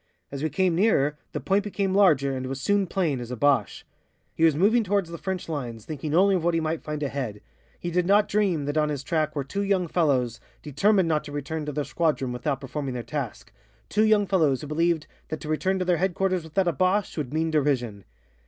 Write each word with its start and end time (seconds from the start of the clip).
As 0.31 0.41
we 0.41 0.49
came 0.49 0.73
nearer, 0.73 1.15
the 1.31 1.39
point 1.39 1.63
became 1.63 1.93
larger 1.93 2.35
and 2.35 2.47
was 2.47 2.59
soon 2.59 2.87
plain, 2.87 3.19
as 3.19 3.29
a 3.29 3.35
Boche. 3.35 3.85
He 4.33 4.43
was 4.43 4.55
moving 4.55 4.83
towards 4.83 5.11
the 5.11 5.17
French 5.19 5.47
lines, 5.47 5.85
thinking 5.85 6.15
only 6.15 6.33
of 6.33 6.43
what 6.43 6.55
he 6.55 6.59
might 6.59 6.81
find 6.83 7.03
ahead. 7.03 7.39
He 7.79 7.91
did 7.91 8.07
not 8.07 8.27
dream 8.27 8.65
that 8.65 8.79
on 8.79 8.89
his 8.89 9.03
track 9.03 9.35
were 9.35 9.43
two 9.43 9.61
young 9.61 9.87
fellows 9.87 10.39
determined 10.63 11.07
not 11.07 11.23
to 11.25 11.31
return 11.31 11.67
to 11.67 11.71
the 11.71 11.85
squadron 11.85 12.31
without 12.31 12.59
performing 12.61 12.95
their 12.95 13.03
task, 13.03 13.53
two 13.89 14.03
young 14.03 14.25
fellows 14.25 14.61
who 14.61 14.67
believed 14.67 15.05
that 15.27 15.39
to 15.41 15.47
return 15.49 15.77
to 15.77 15.97
headquarters 15.97 16.43
without 16.45 16.67
a 16.67 16.73
Boche 16.73 17.15
would 17.15 17.31
mean 17.31 17.51
derision. 17.51 18.03